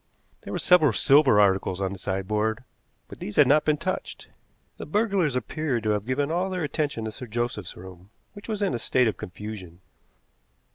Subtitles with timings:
[0.41, 2.63] There were several silver articles on the sideboard,
[3.07, 4.29] but these had not been touched.
[4.77, 8.63] The burglars appeared to have given all their attention to Sir Joseph's room, which was
[8.63, 9.79] in a state of confusion.